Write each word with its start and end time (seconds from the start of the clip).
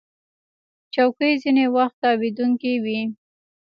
چوکۍ 0.93 1.33
ځینې 1.43 1.65
وخت 1.75 1.95
تاوېدونکې 2.03 2.73
وي. 2.83 3.01